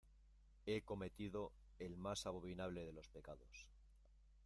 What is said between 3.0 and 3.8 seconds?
pecados: